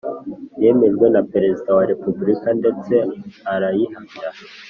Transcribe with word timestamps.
Yemejwe 0.63 1.05
na 1.13 1.21
Perezida 1.31 1.69
wa 1.77 1.83
Repubulika 1.91 2.47
ndetse 2.59 2.95
arayihamya 3.53 4.27